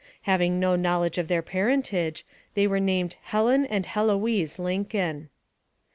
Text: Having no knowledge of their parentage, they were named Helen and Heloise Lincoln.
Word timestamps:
Having 0.23 0.59
no 0.59 0.75
knowledge 0.75 1.19
of 1.19 1.27
their 1.27 1.43
parentage, 1.43 2.25
they 2.55 2.65
were 2.65 2.79
named 2.79 3.17
Helen 3.21 3.67
and 3.67 3.85
Heloise 3.85 4.57
Lincoln. 4.57 5.29